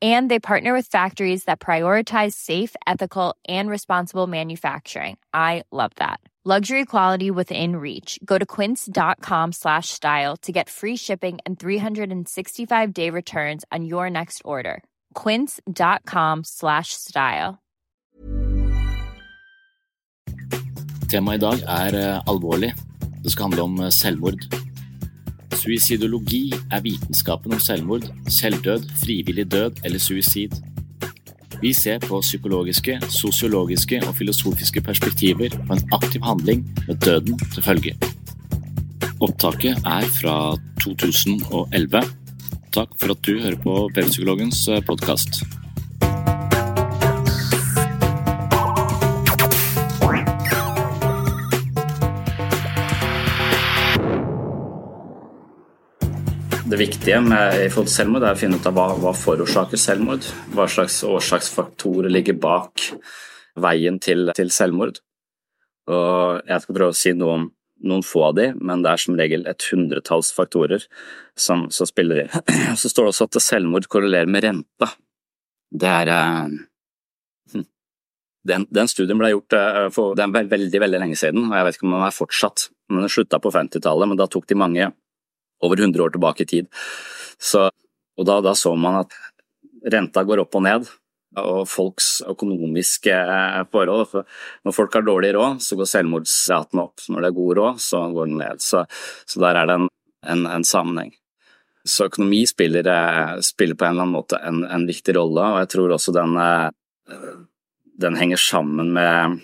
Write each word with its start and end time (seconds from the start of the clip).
And 0.00 0.30
they 0.30 0.38
partner 0.38 0.72
with 0.72 0.86
factories 0.86 1.44
that 1.44 1.60
prioritize 1.60 2.32
safe, 2.32 2.74
ethical, 2.86 3.34
and 3.48 3.68
responsible 3.68 4.26
manufacturing. 4.26 5.18
I 5.34 5.64
love 5.70 5.92
that. 5.96 6.20
Luxury 6.42 6.86
quality 6.86 7.30
within 7.30 7.76
reach. 7.76 8.18
Go 8.24 8.38
to 8.38 8.46
quince.com 8.46 9.52
slash 9.52 9.90
style 9.90 10.38
to 10.38 10.52
get 10.52 10.70
free 10.70 10.96
shipping 10.96 11.38
and 11.44 11.58
365 11.58 12.94
day 12.94 13.10
returns 13.10 13.66
on 13.70 13.84
your 13.84 14.08
next 14.08 14.40
order. 14.42 14.82
Quince.com 15.12 16.44
slash 16.44 16.94
style. 16.94 17.58
Temaet 21.10 21.34
i 21.34 21.38
dag 21.38 21.62
er 21.66 21.94
eh, 21.98 22.22
alvorlig. 22.26 22.72
Det 23.22 23.32
skal 23.32 23.50
handle 23.50 23.62
om 23.62 23.80
eh, 23.80 23.90
selvmord. 23.90 24.59
Suicidologi 25.60 26.46
er 26.72 26.80
vitenskapen 26.80 27.52
om 27.52 27.60
selvmord, 27.60 28.06
selvdød, 28.32 28.86
frivillig 29.02 29.44
død 29.52 29.82
eller 29.84 30.00
suicid. 30.00 30.56
Vi 31.60 31.72
ser 31.76 32.00
på 32.00 32.20
psykologiske, 32.24 32.96
sosiologiske 33.12 34.00
og 34.08 34.16
filosofiske 34.16 34.80
perspektiver 34.80 35.52
på 35.66 35.76
en 35.76 35.92
aktiv 35.92 36.24
handling 36.24 36.64
med 36.88 36.96
døden 37.04 37.38
til 37.52 37.62
følge. 37.62 37.94
Opptaket 39.20 39.84
er 39.84 40.08
fra 40.16 40.56
2011. 40.80 42.04
Takk 42.72 42.96
for 42.96 43.12
at 43.12 43.24
du 43.26 43.36
hører 43.36 43.60
på 43.60 43.90
Webpsykologens 43.96 44.68
podkast. 44.88 45.42
Viktige 56.80 57.20
med, 57.20 57.58
i 57.60 57.68
forhold 57.68 57.90
til 57.90 57.96
selvmord 57.98 58.24
er 58.24 58.36
å 58.36 58.40
finne 58.40 58.58
ut 58.60 58.66
av 58.68 58.76
hva, 58.76 58.86
hva 59.02 59.12
forårsaker 59.16 59.80
selvmord. 59.80 60.26
Hva 60.54 60.66
slags 60.70 61.00
årsaksfaktorer 61.04 62.12
ligger 62.12 62.38
bak 62.40 62.86
veien 63.60 63.98
til, 64.02 64.30
til, 64.36 64.52
selvmord. 64.54 65.00
Og 65.90 66.46
jeg 66.48 66.64
skal 66.64 66.76
prøve 66.76 66.94
å 66.94 66.96
si 66.96 67.12
noe 67.16 67.36
om 67.36 67.48
noen 67.90 68.04
få 68.04 68.26
av 68.28 68.34
de, 68.36 68.50
men 68.60 68.82
det 68.84 68.92
er 68.92 69.00
som 69.00 69.16
regel 69.16 69.46
et 69.48 69.66
hundretalls 69.70 70.32
faktorer 70.36 70.84
som, 71.38 71.68
som 71.72 71.88
spiller 71.88 72.24
inn. 72.24 72.34
Så 72.80 72.92
står 72.92 73.08
det 73.08 73.14
også 73.14 73.28
at 73.28 73.40
selvmord 73.44 73.88
korrelerer 73.92 74.28
med 74.28 74.44
renta. 74.44 74.90
Det 75.70 75.88
er 75.88 76.12
eh, 76.12 77.62
den, 78.50 78.66
den, 78.68 78.88
studien 78.88 79.20
ble 79.20 79.32
gjort 79.32 79.56
eh, 79.56 79.86
for 79.94 80.16
veldig 80.16 80.82
veldig 80.84 81.00
lenge 81.00 81.16
siden, 81.20 81.48
og 81.48 81.56
jeg 81.56 81.68
vet 81.68 81.78
ikke 81.78 81.88
om 81.88 81.96
den 81.96 82.08
er 82.08 82.16
fortsatt. 82.16 82.68
Men 82.90 83.06
Den 83.06 83.14
slutta 83.16 83.40
på 83.40 83.52
50-tallet, 83.54 84.12
men 84.12 84.20
da 84.20 84.28
tok 84.28 84.48
de 84.50 84.60
mange 84.60 84.90
over 85.64 85.80
100 85.80 86.04
år 86.04 86.14
tilbake 86.14 86.44
i 86.44 86.50
tid. 86.54 86.70
Så, 87.40 87.68
og 88.18 88.26
da, 88.28 88.40
da, 88.44 88.54
så 88.56 88.74
man 88.76 89.02
at 89.02 89.14
renta 89.92 90.24
går 90.26 90.42
opp 90.44 90.58
og 90.58 90.64
ned, 90.66 90.88
og 91.40 91.62
folks 91.70 92.20
økonomiske 92.28 93.14
forhold. 93.70 94.08
For 94.10 94.26
når 94.66 94.76
folk 94.76 94.98
har 94.98 95.06
dårlig 95.06 95.32
råd, 95.36 95.62
så 95.64 95.78
går 95.78 95.90
selvmordsraten 95.92 96.82
opp. 96.82 97.06
Når 97.08 97.22
det 97.22 97.30
er 97.30 97.38
god 97.38 97.56
råd, 97.60 97.80
så 97.84 98.02
går 98.14 98.30
den 98.30 98.40
ned. 98.42 98.64
Så, 98.64 98.84
så 99.26 99.42
der 99.44 99.60
er 99.60 99.70
det 99.70 99.78
en, 99.78 99.88
en, 100.34 100.46
en 100.58 100.66
sammenheng. 100.66 101.14
Så 101.88 102.10
økonomi 102.10 102.42
spiller, 102.48 102.84
spiller, 103.44 103.78
på 103.78 103.86
en 103.86 103.94
eller 103.94 104.04
annen 104.04 104.18
måte 104.18 104.40
en, 104.44 104.64
en 104.68 104.84
viktig 104.88 105.14
rolle, 105.16 105.46
og 105.54 105.62
jeg 105.62 105.70
tror 105.72 105.94
også 105.94 106.12
den, 106.12 106.34
den 108.04 108.18
henger 108.20 108.42
sammen 108.42 108.92
med 108.92 109.38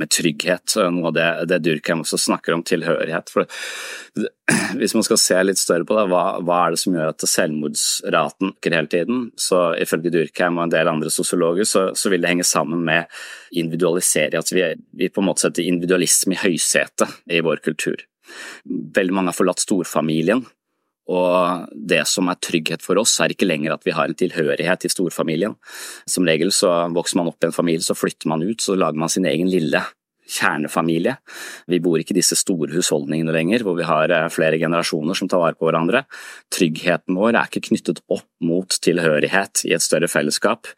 med 0.00 0.10
trygghet. 0.14 0.76
Noe 0.94 1.10
av 1.10 1.16
det, 1.16 1.28
det 1.50 1.60
Durkheim 1.66 2.02
også 2.04 2.18
snakker 2.20 2.56
om, 2.56 2.64
tilhørighet. 2.66 3.32
For 3.32 3.48
hvis 4.80 4.96
man 4.96 5.06
skal 5.06 5.20
se 5.22 5.38
litt 5.44 5.60
større 5.60 5.86
på 5.88 5.96
det, 5.98 6.06
hva, 6.12 6.24
hva 6.44 6.60
er 6.64 6.74
det 6.74 6.82
som 6.82 6.96
gjør 6.96 7.12
at 7.12 7.26
selvmordsraten 7.30 8.52
øker 8.54 8.78
hele 8.78 8.92
tiden, 8.92 9.24
så 9.38 9.72
ifølge 9.80 10.14
Durkheim 10.14 10.60
og 10.60 10.66
en 10.66 10.76
del 10.76 10.92
andre 10.92 11.12
sosiologer, 11.14 11.68
så, 11.68 11.88
så 11.98 12.12
vil 12.12 12.24
det 12.24 12.32
henge 12.32 12.46
sammen 12.48 12.84
med 12.86 13.08
individualisering. 13.50 14.38
At 14.38 14.54
vi, 14.54 14.66
vi 14.98 15.10
på 15.12 15.24
en 15.24 15.30
måte 15.30 15.46
setter 15.46 15.66
individualisme 15.66 16.36
i 16.36 16.42
høysetet 16.42 17.18
i 17.34 17.42
vår 17.44 17.64
kultur. 17.64 18.04
Veldig 18.68 19.14
mange 19.14 19.32
har 19.32 19.38
forlatt 19.38 19.62
storfamilien 19.64 20.44
og 21.08 21.68
det 21.72 22.02
som 22.08 22.28
er 22.28 22.40
trygghet 22.44 22.84
for 22.84 23.00
oss, 23.00 23.16
er 23.24 23.32
ikke 23.32 23.48
lenger 23.48 23.74
at 23.74 23.86
vi 23.86 23.94
har 23.96 24.10
en 24.10 24.18
tilhørighet 24.18 24.84
til 24.84 24.92
storfamilien. 24.92 25.56
Som 26.08 26.28
regel 26.28 26.52
så 26.54 26.72
vokser 26.92 27.20
man 27.20 27.30
opp 27.32 27.42
i 27.42 27.48
en 27.48 27.56
familie, 27.56 27.84
så 27.84 27.96
flytter 27.96 28.28
man 28.28 28.44
ut, 28.44 28.60
så 28.60 28.76
lager 28.76 29.00
man 29.00 29.12
sin 29.12 29.28
egen 29.28 29.48
lille 29.48 29.80
kjernefamilie. 30.28 31.14
Vi 31.72 31.80
bor 31.80 31.96
ikke 32.00 32.12
i 32.12 32.18
disse 32.20 32.36
store 32.36 32.74
husholdningene 32.74 33.32
lenger, 33.32 33.64
hvor 33.64 33.78
vi 33.78 33.88
har 33.88 34.12
eh, 34.12 34.28
flere 34.32 34.60
generasjoner 34.60 35.16
som 35.16 35.30
tar 35.30 35.40
vare 35.40 35.56
på 35.56 35.68
hverandre. 35.70 36.04
Tryggheten 36.52 37.16
vår 37.16 37.32
er 37.32 37.48
ikke 37.48 37.70
knyttet 37.70 38.02
opp 38.12 38.28
mot 38.44 38.78
tilhørighet 38.84 39.64
i 39.68 39.72
et 39.76 39.84
større 39.84 40.10
fellesskap. 40.12 40.68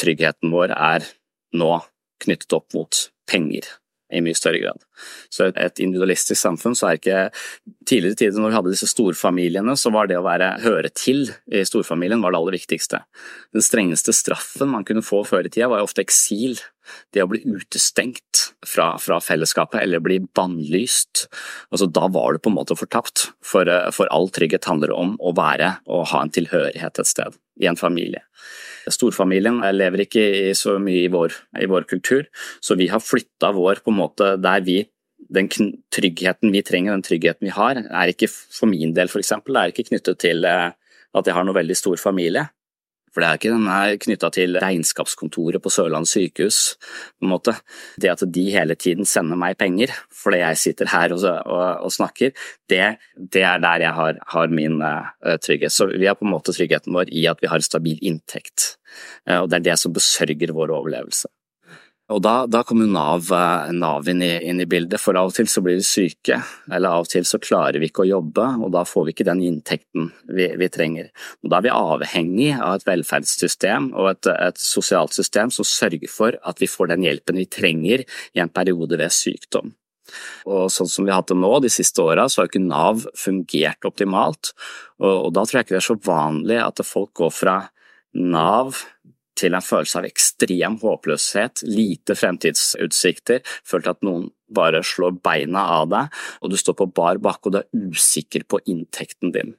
Tryggheten 0.00 0.52
vår 0.52 0.76
er 0.76 1.08
nå 1.56 1.78
knyttet 2.20 2.52
opp 2.60 2.76
mot 2.76 3.06
penger 3.30 3.79
i 4.12 4.22
mye 4.24 4.36
større 4.36 4.60
grad. 4.62 4.84
Så 5.32 5.50
et 5.50 5.82
individualistisk 5.82 6.38
samfunn 6.40 6.76
så 6.78 6.90
er 6.90 7.00
ikke 7.00 7.20
Tidligere 7.90 8.18
tider 8.20 8.38
når 8.38 8.52
vi 8.52 8.54
hadde 8.54 8.72
disse 8.74 8.86
storfamiliene, 8.90 9.72
så 9.74 9.90
var 9.90 10.06
det 10.06 10.18
å 10.18 10.22
være 10.22 10.50
høre 10.62 10.90
til 10.94 11.24
i 11.50 11.62
storfamilien 11.66 12.20
var 12.22 12.30
det 12.30 12.38
aller 12.38 12.54
viktigste. 12.54 13.00
Den 13.56 13.64
strengeste 13.64 14.14
straffen 14.14 14.70
man 14.70 14.84
kunne 14.86 15.02
få 15.02 15.24
før 15.26 15.48
i 15.48 15.50
tida, 15.50 15.66
var 15.72 15.80
jo 15.80 15.88
ofte 15.88 16.04
eksil. 16.04 16.60
Det 17.10 17.24
å 17.24 17.28
bli 17.32 17.40
utestengt 17.48 18.44
fra, 18.66 18.92
fra 19.02 19.18
fellesskapet 19.24 19.80
eller 19.82 20.04
bli 20.04 20.20
bannlyst. 20.36 21.26
Altså, 21.72 21.88
da 21.90 22.06
var 22.12 22.36
du 22.36 22.42
på 22.44 22.52
en 22.52 22.58
måte 22.60 22.78
fortapt, 22.78 23.30
for, 23.42 23.66
for 23.96 24.12
all 24.14 24.30
trygghet 24.30 24.70
handler 24.70 24.94
om 24.94 25.16
å 25.18 25.34
være 25.34 25.78
og 25.90 26.08
ha 26.12 26.22
en 26.22 26.34
tilhørighet 26.36 27.02
et 27.02 27.10
sted, 27.10 27.40
i 27.58 27.70
en 27.70 27.80
familie. 27.80 28.22
Storfamilien 28.88 29.60
lever 29.74 30.06
ikke 30.06 30.24
så 30.56 30.78
mye 30.82 31.04
i 31.04 31.12
vår, 31.12 31.34
i 31.60 31.68
vår 31.68 31.88
kultur, 31.90 32.24
så 32.64 32.78
vi 32.78 32.88
har 32.92 33.02
flytta 33.04 33.52
vår 33.56 33.82
på 33.84 33.92
en 33.92 34.00
måte 34.00 34.34
der 34.40 34.64
vi 34.64 34.80
den 35.30 35.48
tryggheten 35.92 36.52
vi 36.52 36.62
trenger, 36.66 36.96
den 36.96 37.04
tryggheten 37.06 37.46
vi 37.46 37.54
har, 37.54 37.78
er 37.78 38.12
ikke 38.12 38.28
for 38.30 38.70
min 38.70 38.94
del 38.96 39.10
f.eks. 39.10 39.32
er 39.32 39.72
ikke 39.72 39.86
knyttet 39.90 40.18
til 40.22 40.46
eh, 40.48 40.72
at 41.14 41.26
jeg 41.26 41.36
har 41.36 41.46
noe 41.46 41.56
veldig 41.56 41.76
stor 41.78 42.00
familie. 42.00 42.48
For 43.10 43.22
det 43.22 43.28
er 43.28 43.38
ikke 43.40 43.52
den 43.52 43.66
er 43.70 43.96
knytta 44.04 44.30
til 44.34 44.58
regnskapskontoret 44.62 45.62
på 45.62 45.72
Sørlandet 45.72 46.12
sykehus. 46.12 46.76
på 47.18 47.26
en 47.26 47.32
måte. 47.32 47.56
Det 48.00 48.10
at 48.12 48.22
de 48.26 48.44
hele 48.54 48.76
tiden 48.78 49.04
sender 49.04 49.36
meg 49.36 49.58
penger 49.58 49.90
fordi 50.20 50.42
jeg 50.42 50.60
sitter 50.60 50.90
her 50.92 51.14
og, 51.16 51.24
og, 51.24 51.86
og 51.86 51.92
snakker, 51.92 52.30
det, 52.68 52.96
det, 53.16 53.42
er 53.42 53.58
der 53.58 53.86
jeg 53.86 53.92
har, 53.96 54.18
har 54.34 54.52
min 54.52 54.82
uh, 54.82 55.36
trygghet. 55.40 55.72
Så 55.72 55.88
vi 55.90 56.06
har 56.06 56.14
på 56.18 56.26
en 56.26 56.34
måte 56.34 56.54
tryggheten 56.54 56.94
vår 56.94 57.10
i 57.10 57.26
at 57.30 57.40
vi 57.42 57.50
har 57.50 57.64
stabil 57.64 57.98
inntekt. 58.02 58.76
Uh, 59.28 59.42
og 59.42 59.50
det 59.50 59.60
er 59.60 59.68
det 59.70 59.78
som 59.80 59.94
besørger 59.96 60.54
vår 60.54 60.74
overlevelse. 60.76 61.30
Og 62.10 62.18
da, 62.24 62.32
da 62.50 62.62
kommer 62.66 62.88
Nav, 62.90 63.28
eh, 63.34 63.70
Nav 63.76 64.08
inn, 64.10 64.22
i, 64.26 64.32
inn, 64.50 64.60
i, 64.62 64.66
bildet, 64.66 64.98
for 64.98 65.18
av 65.18 65.30
og 65.30 65.36
til 65.36 65.46
så 65.50 65.62
blir 65.62 65.78
vi 65.78 65.86
syke, 65.86 66.40
eller 66.70 66.96
av 66.96 67.04
og 67.04 67.10
til 67.12 67.26
så 67.28 67.38
klarer 67.42 67.78
vi 67.78 67.90
ikke 67.90 68.02
å 68.02 68.08
jobbe, 68.08 68.46
og 68.58 68.72
da 68.74 68.82
får 68.88 69.06
vi 69.06 69.14
ikke 69.14 69.28
den 69.28 69.44
inntekten 69.46 70.10
vi, 70.26 70.48
vi 70.58 70.70
trenger. 70.72 71.12
Og 71.44 71.52
Da 71.52 71.60
er 71.60 71.68
vi 71.68 71.74
avhengig 71.74 72.50
av 72.58 72.80
et 72.80 72.88
velferdssystem 72.88 73.92
og 73.94 74.10
et, 74.14 74.30
et, 74.32 74.58
sosialt 74.60 75.14
system 75.14 75.54
som 75.54 75.66
sørger 75.66 76.10
for 76.10 76.38
at 76.46 76.62
vi 76.62 76.70
får 76.70 76.90
den 76.94 77.06
hjelpen 77.06 77.38
vi 77.38 77.46
trenger 77.46 78.02
i 78.02 78.42
en 78.42 78.50
periode 78.50 78.98
ved 78.98 79.14
sykdom. 79.14 79.74
Og 80.50 80.66
sånn 80.74 80.90
som 80.90 81.06
vi 81.06 81.12
har 81.12 81.20
hatt 81.20 81.30
det 81.30 81.38
nå 81.38 81.52
de 81.62 81.70
siste 81.70 82.02
åra, 82.02 82.26
så 82.26 82.42
har 82.42 82.50
ikke 82.50 82.64
Nav 82.64 83.04
fungert 83.14 83.86
optimalt, 83.86 84.50
og, 84.98 85.28
og 85.28 85.34
da 85.36 85.44
tror 85.46 85.60
jeg 85.60 85.68
ikke 85.68 85.76
det 85.76 85.84
er 85.84 85.92
så 85.92 86.02
vanlig 86.10 86.58
at 86.64 86.82
folk 86.82 87.14
går 87.22 87.30
fra 87.30 87.60
Nav 88.18 88.82
til 89.38 89.56
en 89.56 89.64
følelse 89.64 90.00
av 90.00 90.08
ekstrem 90.08 90.78
håpløshet, 90.82 91.64
lite 91.68 92.16
fremtidsutsikter, 92.18 93.42
følt 93.66 93.88
at 93.90 94.02
noen 94.06 94.28
bare 94.50 94.82
slår 94.86 95.20
beina 95.22 95.62
av 95.78 95.90
deg, 95.92 96.20
og 96.42 96.52
du 96.52 96.58
står 96.58 96.78
på 96.80 96.90
bar 96.96 97.20
bakke 97.22 97.48
og 97.50 97.54
du 97.54 97.60
er 97.62 97.90
usikker 97.90 98.46
på 98.50 98.62
inntekten 98.66 99.34
din. 99.36 99.54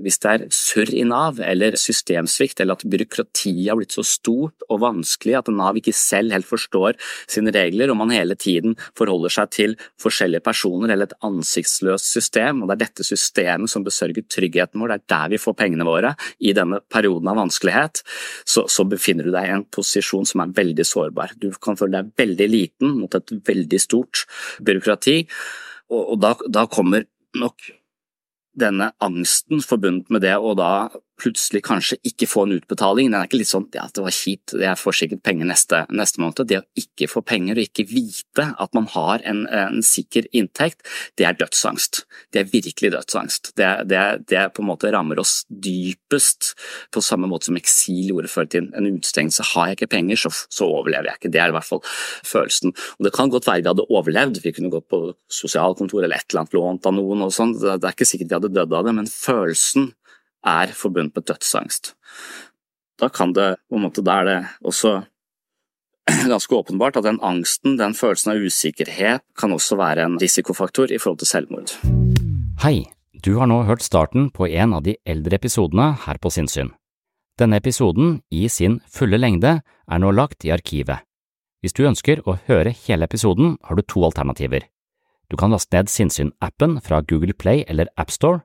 Hvis 0.00 0.20
det 0.22 0.30
er 0.30 0.44
surr 0.54 0.90
i 0.94 1.04
Nav, 1.08 1.40
eller 1.42 1.76
systemsvikt, 1.80 2.60
eller 2.60 2.78
at 2.78 2.86
byråkratiet 2.88 3.68
har 3.70 3.78
blitt 3.78 3.94
så 3.96 4.04
stort 4.06 4.64
og 4.68 4.82
vanskelig 4.82 5.36
at 5.38 5.50
Nav 5.52 5.78
ikke 5.80 5.94
selv 5.96 6.34
helt 6.34 6.48
forstår 6.48 6.98
sine 7.30 7.52
regler, 7.54 7.92
og 7.92 7.98
man 8.00 8.12
hele 8.14 8.36
tiden 8.38 8.76
forholder 8.98 9.32
seg 9.36 9.52
til 9.54 9.76
forskjellige 10.02 10.44
personer 10.44 10.94
eller 10.94 11.10
et 11.10 11.26
ansiktsløst 11.26 12.10
system, 12.16 12.62
og 12.62 12.70
det 12.70 12.76
er 12.76 12.82
dette 12.86 13.06
systemet 13.06 13.72
som 13.72 13.86
besørger 13.86 14.26
tryggheten 14.30 14.82
vår, 14.82 14.94
det 14.94 15.00
er 15.00 15.12
der 15.14 15.34
vi 15.34 15.42
får 15.42 15.58
pengene 15.58 15.88
våre 15.88 16.14
i 16.40 16.54
denne 16.56 16.80
perioden 16.92 17.30
av 17.30 17.40
vanskelighet, 17.42 18.02
så, 18.48 18.66
så 18.70 18.86
befinner 18.88 19.26
du 19.26 19.34
deg 19.34 19.48
i 19.48 19.54
en 19.58 19.66
posisjon 19.74 20.28
som 20.28 20.44
er 20.44 20.54
veldig 20.56 20.86
sårbar. 20.88 21.36
Du 21.40 21.50
kan 21.62 21.78
føle 21.80 22.00
deg 22.00 22.12
veldig 22.20 22.50
liten 22.50 22.98
mot 23.00 23.14
et 23.16 23.34
veldig 23.46 23.80
stort 23.82 24.26
byråkrati, 24.64 25.22
og, 25.92 26.02
og 26.02 26.20
da, 26.22 26.34
da 26.48 26.68
kommer 26.70 27.06
nok 27.38 27.72
denne 28.58 28.92
angsten 29.02 29.62
forbundet 29.62 30.10
med 30.10 30.24
det, 30.24 30.36
og 30.38 30.58
da 30.60 30.70
plutselig 31.20 31.62
kanskje 31.66 31.98
ikke 32.06 32.28
få 32.28 32.44
en 32.46 32.56
utbetaling. 32.56 33.10
Den 33.10 33.18
er 33.18 33.28
ikke 33.28 33.40
litt 33.40 33.50
sånn 33.50 33.66
ja, 33.74 33.86
det 33.94 34.02
var 34.04 34.14
kjipt, 34.14 34.54
jeg 34.60 34.80
får 34.80 34.96
sikkert 34.98 35.22
penger 35.26 35.48
neste, 35.48 35.84
neste 35.94 36.22
måned. 36.22 36.42
Det 36.50 36.60
å 36.60 36.66
ikke 36.80 37.08
få 37.10 37.22
penger 37.26 37.58
og 37.58 37.68
ikke 37.68 37.86
vite 37.90 38.48
at 38.60 38.76
man 38.76 38.88
har 38.94 39.24
en, 39.28 39.44
en 39.46 39.82
sikker 39.84 40.28
inntekt, 40.36 40.84
det 41.18 41.28
er 41.28 41.38
dødsangst. 41.38 42.04
Det 42.34 42.42
er 42.42 42.50
virkelig 42.50 42.92
dødsangst. 42.96 43.52
Det, 43.58 43.70
det, 43.90 44.02
det 44.30 44.44
på 44.56 44.64
en 44.64 44.70
måte 44.72 44.92
rammer 44.94 45.22
oss 45.22 45.42
dypest, 45.48 46.52
på 46.94 47.02
samme 47.04 47.30
måte 47.30 47.50
som 47.50 47.58
eksil 47.60 48.12
gjorde 48.12 48.32
før 48.32 48.50
til 48.50 48.70
en 48.74 48.90
utstengelse. 48.94 49.48
Har 49.54 49.70
jeg 49.70 49.80
ikke 49.80 49.92
penger, 49.96 50.20
så, 50.26 50.32
så, 50.48 50.68
overlever 50.74 51.12
jeg 51.12 51.20
ikke. 51.20 51.32
Det 51.34 51.42
er 51.42 51.52
i 51.52 51.56
hvert 51.56 51.68
fall 51.68 51.82
følelsen. 52.26 52.74
Og 52.98 53.08
Det 53.08 53.14
kan 53.14 53.32
godt 53.32 53.48
være 53.48 53.62
vi 53.64 53.70
hadde 53.70 53.88
overlevd, 53.88 54.40
vi 54.44 54.54
kunne 54.56 54.72
gått 54.72 54.90
på 54.90 55.04
sosialkontor 55.30 56.04
eller 56.04 56.18
et 56.18 56.26
eller 56.30 56.44
annet 56.44 56.56
lånt 56.58 56.88
av 56.88 56.96
noen 56.96 57.26
og 57.26 57.34
sånn, 57.34 57.54
det 57.60 57.76
er 57.78 57.94
ikke 57.94 58.08
sikkert 58.08 58.30
vi 58.32 58.38
hadde 58.38 58.54
dødd 58.56 58.74
av 58.76 58.88
det, 58.88 58.94
men 58.96 59.10
følelsen 59.10 59.92
er 60.44 60.72
forbundet 60.76 61.16
med 61.16 61.26
dødsangst. 61.28 61.94
Da 63.00 63.08
det, 63.34 63.48
måte, 63.70 64.04
da 64.04 64.20
er 64.20 64.24
det 64.28 64.38
også 64.62 65.02
ganske 66.32 66.54
åpenbart 66.54 66.96
at 67.00 67.08
den 67.08 67.18
angsten, 67.22 67.78
den 67.80 67.94
følelsen 67.94 68.32
av 68.34 68.44
usikkerhet, 68.44 69.24
kan 69.38 69.52
også 69.52 69.76
være 69.80 70.04
en 70.04 70.18
risikofaktor 70.20 70.92
i 70.92 70.98
forhold 70.98 71.18
til 71.24 71.30
selvmord. 71.32 71.74
Hei, 72.62 72.84
du 73.24 73.38
har 73.40 73.48
nå 73.50 73.62
hørt 73.64 73.82
starten 73.82 74.30
på 74.30 74.46
en 74.46 74.76
av 74.76 74.84
de 74.84 74.96
eldre 75.08 75.40
episodene 75.40 75.94
her 76.04 76.20
på 76.20 76.30
Sinnsyn. 76.30 76.70
Denne 77.40 77.58
episoden, 77.58 78.20
i 78.30 78.46
sin 78.48 78.78
fulle 78.86 79.18
lengde, 79.18 79.58
er 79.64 79.98
nå 79.98 80.12
lagt 80.14 80.44
i 80.46 80.52
arkivet. 80.54 81.02
Hvis 81.64 81.74
du 81.74 81.86
ønsker 81.88 82.20
å 82.28 82.36
høre 82.46 82.74
hele 82.84 83.08
episoden, 83.08 83.56
har 83.64 83.74
du 83.74 83.82
to 83.82 84.04
alternativer. 84.06 84.68
Du 85.32 85.36
kan 85.40 85.50
laste 85.50 85.74
ned 85.74 85.88
Sinnsyn-appen 85.90 86.76
fra 86.84 87.00
Google 87.00 87.34
Play 87.34 87.64
eller 87.66 87.88
AppStore, 87.98 88.44